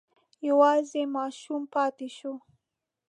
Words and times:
یوازې 0.49 1.01
ماشوم 1.15 1.61
پاتې 1.73 2.07
شو. 2.17 2.33